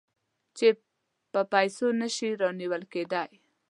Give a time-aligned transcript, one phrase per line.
[0.57, 0.67] چې
[1.31, 3.31] په پیسو نه شي رانیول کېدای.